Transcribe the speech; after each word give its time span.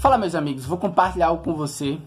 Fala 0.00 0.16
meus 0.16 0.34
amigos, 0.34 0.64
vou 0.64 0.78
compartilhar 0.78 1.26
algo 1.26 1.44
com 1.44 1.52
você 1.52 1.98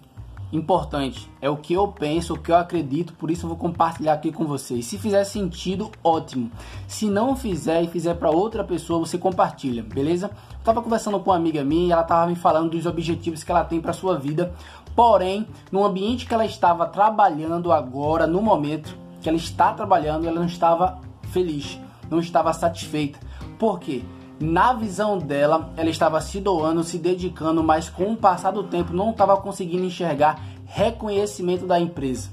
importante. 0.51 1.29
É 1.39 1.47
o 1.47 1.57
que 1.57 1.73
eu 1.73 1.87
penso, 1.89 2.33
o 2.33 2.39
que 2.39 2.51
eu 2.51 2.55
acredito, 2.55 3.13
por 3.13 3.29
isso 3.29 3.45
eu 3.45 3.49
vou 3.49 3.57
compartilhar 3.57 4.13
aqui 4.13 4.31
com 4.31 4.47
vocês. 4.47 4.87
Se 4.87 4.97
fizer 4.97 5.23
sentido, 5.25 5.91
ótimo. 6.03 6.49
Se 6.87 7.05
não 7.05 7.35
fizer 7.35 7.83
e 7.83 7.87
fizer 7.87 8.15
para 8.15 8.31
outra 8.31 8.63
pessoa, 8.63 8.97
você 8.97 9.15
compartilha, 9.15 9.83
beleza? 9.83 10.31
Eu 10.53 10.63
tava 10.63 10.81
conversando 10.81 11.19
com 11.19 11.29
uma 11.29 11.35
amiga 11.35 11.63
minha 11.63 11.89
e 11.89 11.91
ela 11.91 12.01
tava 12.01 12.25
me 12.25 12.35
falando 12.35 12.71
dos 12.71 12.87
objetivos 12.87 13.43
que 13.43 13.51
ela 13.51 13.63
tem 13.63 13.79
para 13.79 13.93
sua 13.93 14.17
vida. 14.17 14.55
Porém, 14.95 15.45
no 15.71 15.85
ambiente 15.85 16.25
que 16.25 16.33
ela 16.33 16.45
estava 16.45 16.87
trabalhando 16.87 17.71
agora, 17.71 18.25
no 18.25 18.41
momento 18.41 18.97
que 19.21 19.29
ela 19.29 19.37
está 19.37 19.71
trabalhando, 19.71 20.27
ela 20.27 20.39
não 20.39 20.47
estava 20.47 20.99
feliz, 21.31 21.79
não 22.09 22.17
estava 22.19 22.51
satisfeita. 22.53 23.19
Por 23.59 23.79
quê? 23.79 24.01
Na 24.39 24.73
visão 24.73 25.17
dela, 25.17 25.71
ela 25.77 25.89
estava 25.89 26.19
se 26.19 26.41
doando, 26.41 26.83
se 26.83 26.97
dedicando, 26.97 27.63
mas 27.63 27.89
com 27.89 28.11
o 28.11 28.17
passar 28.17 28.51
do 28.51 28.63
tempo 28.63 28.93
não 28.93 29.11
estava 29.11 29.37
conseguindo 29.37 29.85
enxergar 29.85 30.39
reconhecimento 30.65 31.65
da 31.65 31.79
empresa. 31.79 32.29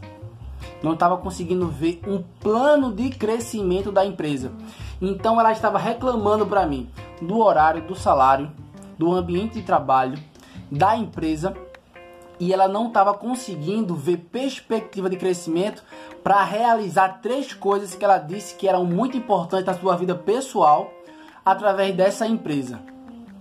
Não 0.82 0.94
estava 0.94 1.16
conseguindo 1.18 1.68
ver 1.68 2.00
um 2.06 2.22
plano 2.40 2.92
de 2.92 3.10
crescimento 3.10 3.92
da 3.92 4.04
empresa. 4.04 4.52
Então 5.00 5.38
ela 5.38 5.52
estava 5.52 5.78
reclamando 5.78 6.46
para 6.46 6.66
mim 6.66 6.88
do 7.20 7.38
horário, 7.38 7.82
do 7.82 7.94
salário, 7.94 8.50
do 8.98 9.12
ambiente 9.12 9.54
de 9.54 9.62
trabalho, 9.62 10.18
da 10.70 10.96
empresa 10.96 11.54
e 12.38 12.54
ela 12.54 12.66
não 12.66 12.88
estava 12.88 13.12
conseguindo 13.12 13.94
ver 13.94 14.16
perspectiva 14.32 15.10
de 15.10 15.16
crescimento 15.16 15.84
para 16.24 16.42
realizar 16.42 17.20
três 17.20 17.52
coisas 17.52 17.94
que 17.94 18.02
ela 18.02 18.16
disse 18.16 18.54
que 18.54 18.66
eram 18.66 18.84
muito 18.84 19.16
importantes 19.16 19.66
na 19.66 19.74
sua 19.74 19.94
vida 19.96 20.14
pessoal 20.14 20.90
através 21.50 21.94
dessa 21.94 22.26
empresa. 22.26 22.80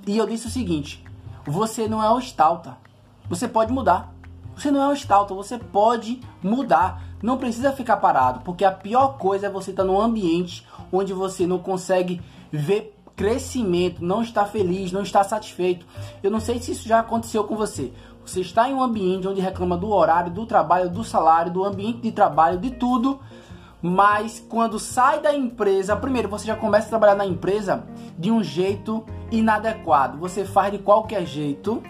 E 0.07 0.17
eu 0.17 0.25
disse 0.25 0.47
o 0.47 0.51
seguinte: 0.51 1.03
você 1.45 1.87
não 1.87 2.03
é 2.03 2.09
o 2.11 2.19
Stalta. 2.19 2.77
Você 3.29 3.47
pode 3.47 3.71
mudar. 3.71 4.13
Você 4.55 4.71
não 4.71 4.81
é 4.81 4.87
o 4.87 4.93
Stalta, 4.93 5.33
você 5.33 5.57
pode 5.57 6.19
mudar. 6.43 7.03
Não 7.21 7.37
precisa 7.37 7.71
ficar 7.71 7.97
parado, 7.97 8.41
porque 8.41 8.63
a 8.63 8.71
pior 8.71 9.17
coisa 9.17 9.47
é 9.47 9.49
você 9.49 9.71
estar 9.71 9.83
num 9.83 9.99
ambiente 9.99 10.65
onde 10.91 11.13
você 11.13 11.45
não 11.45 11.59
consegue 11.59 12.21
ver 12.51 12.95
crescimento, 13.15 14.03
não 14.03 14.21
está 14.21 14.45
feliz, 14.45 14.93
não 14.93 15.01
está 15.01 15.23
satisfeito. 15.23 15.85
Eu 16.23 16.31
não 16.31 16.39
sei 16.39 16.59
se 16.61 16.71
isso 16.71 16.87
já 16.87 16.99
aconteceu 16.99 17.43
com 17.43 17.55
você. 17.55 17.91
Você 18.25 18.41
está 18.41 18.69
em 18.69 18.73
um 18.73 18.81
ambiente 18.81 19.27
onde 19.27 19.41
reclama 19.41 19.75
do 19.75 19.91
horário, 19.91 20.31
do 20.31 20.45
trabalho, 20.45 20.89
do 20.89 21.03
salário, 21.03 21.51
do 21.51 21.65
ambiente 21.65 21.99
de 21.99 22.11
trabalho, 22.11 22.57
de 22.57 22.71
tudo, 22.71 23.19
mas 23.81 24.43
quando 24.49 24.77
sai 24.77 25.21
da 25.21 25.33
empresa, 25.33 25.95
primeiro 25.95 26.27
você 26.27 26.45
já 26.45 26.55
começa 26.55 26.87
a 26.87 26.89
trabalhar 26.89 27.15
na 27.15 27.25
empresa 27.25 27.83
de 28.17 28.31
um 28.31 28.43
jeito 28.43 29.05
inadequado. 29.31 30.17
Você 30.17 30.43
faz 30.43 30.71
de 30.71 30.79
qualquer 30.79 31.25
jeito 31.25 31.81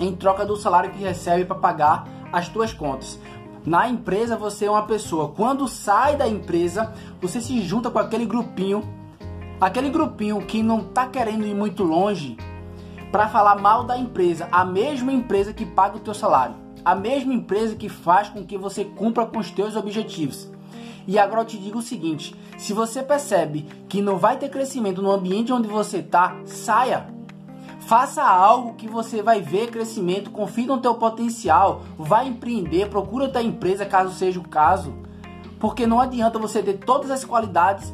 em 0.00 0.14
troca 0.14 0.44
do 0.44 0.56
salário 0.56 0.90
que 0.90 1.02
recebe 1.02 1.44
para 1.44 1.56
pagar 1.56 2.08
as 2.32 2.46
suas 2.46 2.72
contas. 2.72 3.18
Na 3.64 3.88
empresa 3.88 4.36
você 4.36 4.64
é 4.64 4.70
uma 4.70 4.86
pessoa. 4.86 5.28
Quando 5.28 5.68
sai 5.68 6.16
da 6.16 6.26
empresa, 6.26 6.92
você 7.20 7.40
se 7.40 7.62
junta 7.62 7.90
com 7.90 7.98
aquele 8.00 8.26
grupinho, 8.26 8.82
aquele 9.60 9.90
grupinho 9.90 10.44
que 10.44 10.62
não 10.62 10.80
está 10.80 11.06
querendo 11.06 11.46
ir 11.46 11.54
muito 11.54 11.84
longe 11.84 12.36
para 13.12 13.28
falar 13.28 13.60
mal 13.60 13.84
da 13.84 13.96
empresa, 13.96 14.48
a 14.50 14.64
mesma 14.64 15.12
empresa 15.12 15.52
que 15.52 15.64
paga 15.64 15.98
o 15.98 16.00
teu 16.00 16.14
salário, 16.14 16.56
a 16.84 16.94
mesma 16.96 17.32
empresa 17.32 17.76
que 17.76 17.88
faz 17.88 18.28
com 18.28 18.44
que 18.44 18.58
você 18.58 18.84
cumpra 18.84 19.24
com 19.26 19.38
os 19.38 19.50
teus 19.50 19.76
objetivos. 19.76 20.50
E 21.06 21.18
agora 21.18 21.42
eu 21.42 21.46
te 21.46 21.58
digo 21.58 21.78
o 21.78 21.82
seguinte: 21.82 22.34
se 22.58 22.72
você 22.72 23.02
percebe 23.02 23.62
que 23.88 24.02
não 24.02 24.18
vai 24.18 24.36
ter 24.36 24.48
crescimento 24.48 25.02
no 25.02 25.10
ambiente 25.10 25.52
onde 25.52 25.68
você 25.68 25.98
está, 25.98 26.36
saia. 26.44 27.06
Faça 27.80 28.22
algo 28.22 28.74
que 28.74 28.86
você 28.86 29.22
vai 29.22 29.40
ver 29.40 29.70
crescimento, 29.70 30.30
confie 30.30 30.66
no 30.66 30.78
teu 30.78 30.94
potencial, 30.94 31.82
vai 31.98 32.28
empreender, 32.28 32.88
procura 32.88 33.24
outra 33.24 33.42
empresa 33.42 33.84
caso 33.84 34.14
seja 34.14 34.38
o 34.38 34.48
caso. 34.48 34.94
Porque 35.58 35.86
não 35.86 36.00
adianta 36.00 36.38
você 36.38 36.62
ter 36.62 36.74
todas 36.74 37.10
as 37.10 37.24
qualidades 37.24 37.92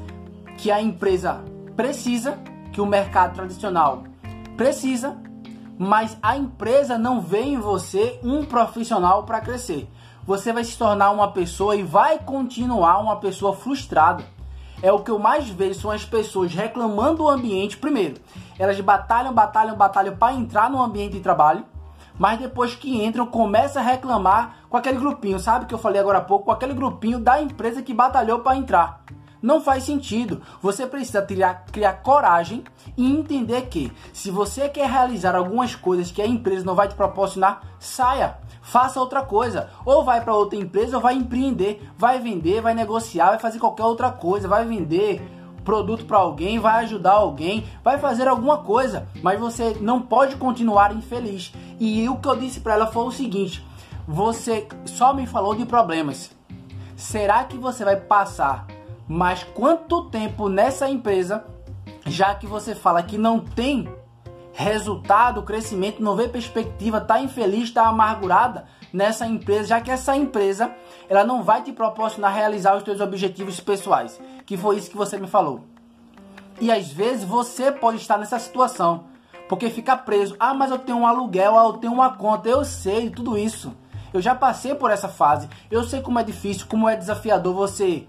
que 0.58 0.70
a 0.70 0.80
empresa 0.80 1.42
precisa, 1.74 2.38
que 2.72 2.80
o 2.80 2.86
mercado 2.86 3.34
tradicional 3.34 4.04
precisa, 4.56 5.16
mas 5.78 6.18
a 6.22 6.36
empresa 6.36 6.98
não 6.98 7.20
vê 7.20 7.42
em 7.42 7.58
você 7.58 8.20
um 8.22 8.44
profissional 8.44 9.22
para 9.22 9.40
crescer 9.40 9.88
você 10.28 10.52
vai 10.52 10.62
se 10.62 10.76
tornar 10.76 11.10
uma 11.10 11.32
pessoa 11.32 11.74
e 11.74 11.82
vai 11.82 12.18
continuar 12.18 12.98
uma 12.98 13.16
pessoa 13.16 13.56
frustrada. 13.56 14.22
É 14.82 14.92
o 14.92 14.98
que 14.98 15.10
eu 15.10 15.18
mais 15.18 15.48
vejo 15.48 15.80
são 15.80 15.90
as 15.90 16.04
pessoas 16.04 16.52
reclamando 16.52 17.16
do 17.16 17.28
ambiente. 17.30 17.78
Primeiro, 17.78 18.20
elas 18.58 18.78
batalham, 18.78 19.32
batalham, 19.32 19.74
batalham 19.74 20.14
para 20.14 20.34
entrar 20.34 20.68
no 20.68 20.82
ambiente 20.82 21.14
de 21.14 21.20
trabalho, 21.20 21.64
mas 22.18 22.38
depois 22.38 22.74
que 22.74 23.02
entram, 23.02 23.24
começa 23.24 23.80
a 23.80 23.82
reclamar 23.82 24.56
com 24.68 24.76
aquele 24.76 24.98
grupinho, 24.98 25.40
sabe 25.40 25.64
que 25.64 25.72
eu 25.72 25.78
falei 25.78 25.98
agora 25.98 26.18
há 26.18 26.20
pouco, 26.20 26.44
com 26.44 26.52
aquele 26.52 26.74
grupinho 26.74 27.18
da 27.18 27.40
empresa 27.40 27.80
que 27.80 27.94
batalhou 27.94 28.40
para 28.40 28.58
entrar. 28.58 29.00
Não 29.40 29.60
faz 29.60 29.84
sentido. 29.84 30.42
Você 30.60 30.86
precisa 30.86 31.22
criar, 31.22 31.64
criar 31.72 31.94
coragem 31.94 32.64
e 32.96 33.10
entender 33.10 33.62
que 33.62 33.92
se 34.12 34.30
você 34.30 34.68
quer 34.68 34.90
realizar 34.90 35.36
algumas 35.36 35.74
coisas 35.74 36.10
que 36.10 36.22
a 36.22 36.26
empresa 36.26 36.64
não 36.64 36.74
vai 36.74 36.88
te 36.88 36.94
proporcionar, 36.94 37.62
saia. 37.78 38.38
Faça 38.62 39.00
outra 39.00 39.22
coisa. 39.22 39.70
Ou 39.84 40.04
vai 40.04 40.20
para 40.20 40.34
outra 40.34 40.58
empresa 40.58 40.96
ou 40.96 41.02
vai 41.02 41.14
empreender. 41.14 41.88
Vai 41.96 42.18
vender, 42.18 42.60
vai 42.60 42.74
negociar, 42.74 43.30
vai 43.30 43.38
fazer 43.38 43.58
qualquer 43.58 43.84
outra 43.84 44.10
coisa. 44.10 44.48
Vai 44.48 44.64
vender 44.64 45.22
produto 45.68 46.06
para 46.06 46.16
alguém, 46.16 46.58
vai 46.58 46.82
ajudar 46.84 47.12
alguém, 47.12 47.66
vai 47.84 47.98
fazer 47.98 48.26
alguma 48.26 48.56
coisa, 48.56 49.06
mas 49.22 49.38
você 49.38 49.76
não 49.82 50.00
pode 50.00 50.36
continuar 50.36 50.96
infeliz. 50.96 51.52
E 51.78 52.08
o 52.08 52.16
que 52.16 52.26
eu 52.26 52.36
disse 52.36 52.60
para 52.60 52.72
ela 52.72 52.86
foi 52.86 53.04
o 53.04 53.10
seguinte: 53.10 53.62
você 54.06 54.66
só 54.86 55.12
me 55.12 55.26
falou 55.26 55.54
de 55.54 55.66
problemas. 55.66 56.30
Será 56.96 57.44
que 57.44 57.58
você 57.58 57.84
vai 57.84 57.96
passar 57.96 58.66
mas 59.08 59.42
quanto 59.42 60.04
tempo 60.10 60.48
nessa 60.48 60.88
empresa, 60.88 61.44
já 62.06 62.34
que 62.34 62.46
você 62.46 62.74
fala 62.74 63.02
que 63.02 63.16
não 63.16 63.40
tem 63.40 63.88
resultado, 64.52 65.42
crescimento, 65.42 66.02
não 66.02 66.16
vê 66.16 66.28
perspectiva, 66.28 67.00
tá 67.00 67.20
infeliz, 67.20 67.70
tá 67.70 67.86
amargurada 67.86 68.66
nessa 68.92 69.26
empresa, 69.26 69.68
já 69.68 69.80
que 69.80 69.90
essa 69.90 70.16
empresa 70.16 70.70
ela 71.08 71.24
não 71.24 71.42
vai 71.42 71.62
te 71.62 71.72
proporcionar 71.72 72.34
realizar 72.34 72.76
os 72.76 72.82
teus 72.82 73.00
objetivos 73.00 73.60
pessoais, 73.60 74.20
que 74.44 74.56
foi 74.56 74.76
isso 74.76 74.90
que 74.90 74.96
você 74.96 75.16
me 75.16 75.26
falou. 75.26 75.60
E 76.60 76.72
às 76.72 76.90
vezes 76.90 77.24
você 77.24 77.70
pode 77.70 77.98
estar 77.98 78.18
nessa 78.18 78.38
situação, 78.38 79.04
porque 79.48 79.70
fica 79.70 79.96
preso. 79.96 80.36
Ah, 80.40 80.52
mas 80.52 80.70
eu 80.70 80.78
tenho 80.78 80.98
um 80.98 81.06
aluguel, 81.06 81.56
ah, 81.56 81.64
eu 81.66 81.74
tenho 81.74 81.92
uma 81.92 82.14
conta, 82.14 82.48
eu 82.48 82.64
sei 82.64 83.10
tudo 83.10 83.38
isso. 83.38 83.72
Eu 84.12 84.20
já 84.20 84.34
passei 84.34 84.74
por 84.74 84.90
essa 84.90 85.08
fase. 85.08 85.48
Eu 85.70 85.84
sei 85.84 86.00
como 86.00 86.18
é 86.18 86.24
difícil, 86.24 86.66
como 86.66 86.88
é 86.88 86.96
desafiador 86.96 87.54
você 87.54 88.06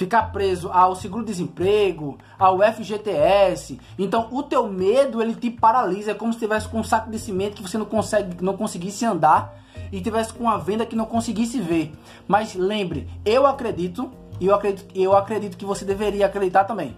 ficar 0.00 0.32
preso 0.32 0.70
ao 0.72 0.96
seguro-desemprego, 0.96 2.16
ao 2.38 2.58
FGTS. 2.60 3.78
Então, 3.98 4.28
o 4.32 4.42
teu 4.42 4.66
medo, 4.66 5.20
ele 5.20 5.34
te 5.34 5.50
paralisa, 5.50 6.12
é 6.12 6.14
como 6.14 6.32
se 6.32 6.38
tivesse 6.38 6.66
com 6.68 6.80
um 6.80 6.84
saco 6.84 7.10
de 7.10 7.18
cimento 7.18 7.56
que 7.56 7.62
você 7.62 7.76
não 7.76 7.84
consegue, 7.84 8.42
não 8.42 8.56
conseguisse 8.56 9.04
andar 9.04 9.60
e 9.92 10.00
tivesse 10.00 10.32
com 10.32 10.44
uma 10.44 10.58
venda 10.58 10.86
que 10.86 10.96
não 10.96 11.04
conseguisse 11.04 11.60
ver. 11.60 11.92
Mas 12.26 12.54
lembre, 12.54 13.10
eu 13.26 13.46
acredito 13.46 14.10
e 14.40 14.46
eu 14.46 14.54
acredito, 14.54 14.86
eu 14.94 15.14
acredito 15.14 15.58
que 15.58 15.66
você 15.66 15.84
deveria 15.84 16.24
acreditar 16.24 16.64
também. 16.64 16.96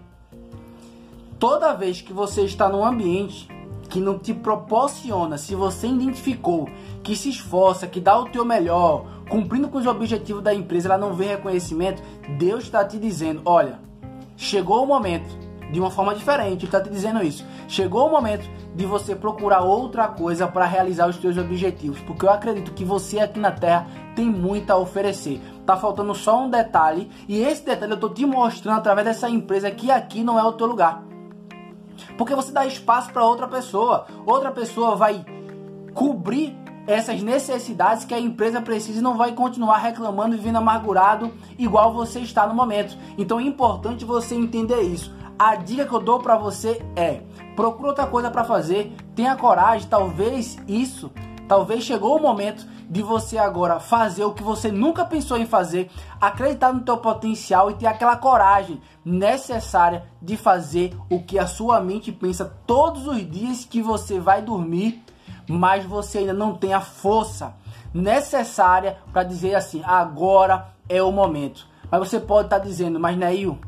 Toda 1.41 1.75
vez 1.75 2.01
que 2.01 2.13
você 2.13 2.43
está 2.43 2.69
num 2.69 2.85
ambiente 2.85 3.49
que 3.93 4.01
não 4.01 4.19
te 4.19 4.33
proporciona, 4.33 5.37
se 5.37 5.55
você 5.55 5.87
identificou 5.87 6.67
que 7.03 7.15
se 7.15 7.29
esforça, 7.29 7.87
que 7.87 8.01
dá 8.01 8.19
o 8.19 8.25
teu 8.25 8.43
melhor, 8.43 9.05
cumprindo 9.29 9.69
com 9.69 9.77
os 9.77 9.87
objetivos 9.87 10.43
da 10.43 10.55
empresa, 10.55 10.89
ela 10.89 10.97
não 10.97 11.13
vê 11.13 11.27
reconhecimento, 11.27 12.03
Deus 12.39 12.65
está 12.65 12.83
te 12.83 12.99
dizendo, 12.99 13.43
olha, 13.45 13.79
chegou 14.35 14.83
o 14.83 14.87
momento, 14.87 15.29
de 15.71 15.79
uma 15.79 15.91
forma 15.91 16.15
diferente, 16.15 16.65
está 16.65 16.81
te 16.81 16.89
dizendo 16.89 17.23
isso. 17.23 17.45
Chegou 17.69 18.07
o 18.07 18.11
momento 18.11 18.49
de 18.75 18.87
você 18.87 19.15
procurar 19.15 19.61
outra 19.61 20.09
coisa 20.09 20.49
para 20.49 20.65
realizar 20.65 21.07
os 21.07 21.19
teus 21.19 21.37
objetivos, 21.37 22.01
porque 22.01 22.25
eu 22.25 22.31
acredito 22.31 22.73
que 22.73 22.87
você 22.87 23.21
aqui 23.21 23.39
na 23.39 23.51
Terra 23.51 23.87
tem 24.17 24.25
muito 24.25 24.71
a 24.71 24.77
oferecer. 24.79 25.39
Tá 25.67 25.77
faltando 25.77 26.15
só 26.15 26.43
um 26.43 26.49
detalhe 26.49 27.11
e 27.29 27.43
esse 27.43 27.63
detalhe 27.63 27.93
eu 27.93 28.01
tô 28.01 28.09
te 28.09 28.25
mostrando 28.25 28.79
através 28.79 29.07
dessa 29.07 29.29
empresa 29.29 29.71
que 29.71 29.91
aqui 29.91 30.25
não 30.25 30.39
é 30.39 30.43
o 30.43 30.53
teu 30.53 30.67
lugar. 30.67 31.12
Porque 32.17 32.35
você 32.35 32.53
dá 32.53 32.67
espaço 32.67 33.13
para 33.13 33.25
outra 33.25 33.47
pessoa. 33.49 34.07
Outra 34.27 34.51
pessoa 34.51 34.97
vai 34.97 35.25
cobrir 35.95 36.57
essas 36.87 37.23
necessidades 37.23 38.05
que 38.05 38.15
a 38.15 38.21
empresa 38.21 38.61
precisa 38.61 38.99
e 38.99 39.03
não 39.03 39.17
vai 39.17 39.33
continuar 39.33 39.79
reclamando 39.79 40.35
e 40.35 40.39
vindo 40.39 40.57
amargurado 40.57 41.33
igual 41.59 41.93
você 41.93 42.21
está 42.21 42.47
no 42.47 42.55
momento. 42.55 42.97
Então 43.17 43.39
é 43.39 43.43
importante 43.43 44.05
você 44.05 44.35
entender 44.35 44.83
isso. 44.83 45.15
A 45.39 45.57
dica 45.57 45.87
que 45.87 45.93
eu 45.93 46.01
dou 46.01 46.19
para 46.19 46.37
você 46.37 46.85
é: 46.97 47.23
procure 47.57 47.89
outra 47.89 48.07
coisa 48.07 48.31
para 48.31 48.45
fazer, 48.45 48.93
tenha 49.15 49.37
coragem, 49.37 49.89
talvez 49.89 50.59
isso, 50.67 51.11
talvez 51.49 51.85
chegou 51.85 52.17
o 52.17 52.23
momento 52.23 52.67
de 52.93 53.03
você 53.03 53.39
agora 53.39 53.81
fazer 53.81 54.25
o 54.25 54.35
que 54.35 54.43
você 54.43 54.71
nunca 54.71 55.03
pensou 55.05 55.39
em 55.39 55.47
fazer, 55.47 55.91
acreditar 56.21 56.73
no 56.73 56.83
teu 56.83 56.99
potencial 56.99 57.71
e 57.71 57.75
ter 57.75 57.87
aquela 57.87 58.17
coragem 58.17 58.81
necessária 59.03 60.05
de 60.21 60.37
fazer 60.37 60.95
o 61.11 61.23
que 61.23 61.39
a 61.39 61.47
sua 61.47 61.81
mente 61.81 62.13
pensa 62.13 62.45
todos 62.67 63.07
os 63.07 63.29
dias 63.29 63.65
que 63.65 63.81
você 63.81 64.21
vai 64.21 64.43
dormir 64.43 65.03
mas 65.49 65.85
você 65.85 66.19
ainda 66.19 66.33
não 66.33 66.55
tem 66.55 66.73
a 66.73 66.81
força 66.81 67.55
necessária 67.93 68.99
para 69.13 69.25
dizer 69.25 69.55
assim: 69.55 69.83
agora 69.85 70.69
é 70.89 71.03
o 71.03 71.13
momento. 71.13 71.67
Mas 71.91 72.01
você 72.09 72.19
pode 72.19 72.47
estar 72.47 72.61
tá 72.61 72.65
dizendo, 72.65 72.99
mas 72.99 73.17
Neil, 73.17 73.59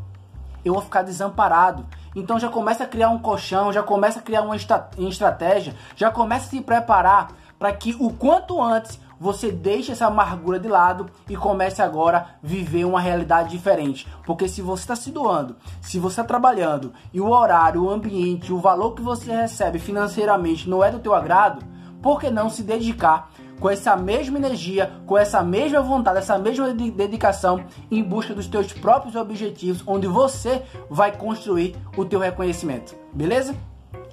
eu 0.64 0.74
vou 0.74 0.82
ficar 0.82 1.02
desamparado. 1.02 1.84
Então 2.16 2.38
já 2.38 2.48
começa 2.48 2.84
a 2.84 2.86
criar 2.86 3.10
um 3.10 3.18
colchão, 3.18 3.72
já 3.72 3.82
começa 3.82 4.20
a 4.20 4.22
criar 4.22 4.42
uma 4.42 4.56
estratégia, 4.56 5.74
já 5.96 6.10
começa 6.10 6.46
a 6.46 6.50
se 6.50 6.60
preparar 6.60 7.32
para 7.58 7.72
que 7.72 7.96
o 7.98 8.12
quanto 8.12 8.62
antes 8.62 9.00
você 9.18 9.50
deixe 9.50 9.92
essa 9.92 10.06
amargura 10.06 10.58
de 10.58 10.68
lado 10.68 11.10
e 11.28 11.36
comece 11.36 11.82
agora 11.82 12.18
a 12.18 12.26
viver 12.42 12.84
uma 12.84 13.00
realidade 13.00 13.50
diferente. 13.50 14.06
Porque 14.24 14.48
se 14.48 14.62
você 14.62 14.82
está 14.82 14.96
se 14.96 15.10
doando, 15.10 15.56
se 15.80 15.98
você 15.98 16.20
está 16.20 16.24
trabalhando 16.24 16.92
e 17.12 17.20
o 17.20 17.30
horário, 17.30 17.84
o 17.84 17.90
ambiente, 17.90 18.52
o 18.52 18.58
valor 18.58 18.94
que 18.94 19.02
você 19.02 19.32
recebe 19.32 19.78
financeiramente 19.78 20.68
não 20.68 20.82
é 20.82 20.90
do 20.90 20.98
teu 20.98 21.14
agrado, 21.14 21.64
por 22.02 22.20
que 22.20 22.30
não 22.30 22.50
se 22.50 22.62
dedicar 22.62 23.30
com 23.58 23.70
essa 23.70 23.96
mesma 23.96 24.36
energia, 24.36 24.92
com 25.06 25.16
essa 25.16 25.42
mesma 25.42 25.80
vontade, 25.80 26.18
essa 26.18 26.38
mesma 26.38 26.72
dedicação 26.72 27.64
em 27.90 28.02
busca 28.02 28.34
dos 28.34 28.46
teus 28.46 28.72
próprios 28.72 29.14
objetivos, 29.14 29.82
onde 29.86 30.06
você 30.06 30.62
vai 30.90 31.16
construir 31.16 31.76
o 31.96 32.04
teu 32.04 32.18
reconhecimento, 32.18 32.94
beleza? 33.12 33.54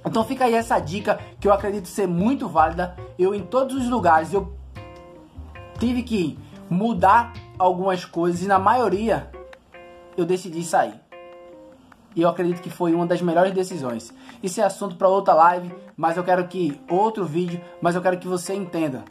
Então 0.04 0.24
fica 0.24 0.44
aí 0.44 0.54
essa 0.54 0.78
dica 0.78 1.18
que 1.38 1.46
eu 1.46 1.52
acredito 1.52 1.86
ser 1.86 2.08
muito 2.08 2.48
válida. 2.48 2.96
Eu 3.18 3.34
em 3.34 3.42
todos 3.42 3.76
os 3.76 3.88
lugares 3.88 4.32
eu 4.32 4.52
tive 5.82 6.04
que 6.04 6.38
mudar 6.70 7.32
algumas 7.58 8.04
coisas 8.04 8.40
e 8.40 8.46
na 8.46 8.56
maioria 8.56 9.28
eu 10.16 10.24
decidi 10.24 10.62
sair. 10.62 10.94
E 12.14 12.22
eu 12.22 12.28
acredito 12.28 12.62
que 12.62 12.70
foi 12.70 12.94
uma 12.94 13.04
das 13.04 13.20
melhores 13.20 13.52
decisões. 13.52 14.14
Isso 14.40 14.60
é 14.60 14.64
assunto 14.64 14.94
para 14.94 15.08
outra 15.08 15.34
live, 15.34 15.74
mas 15.96 16.16
eu 16.16 16.22
quero 16.22 16.46
que 16.46 16.80
outro 16.88 17.24
vídeo, 17.24 17.60
mas 17.80 17.96
eu 17.96 18.00
quero 18.00 18.16
que 18.16 18.28
você 18.28 18.54
entenda. 18.54 19.02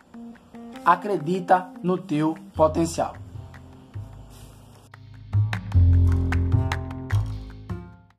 Acredita 0.86 1.68
no 1.84 1.98
teu 1.98 2.38
potencial. 2.56 3.21